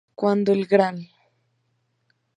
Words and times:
Cuando 0.15 0.51
el 0.51 0.65
Gral. 0.65 1.11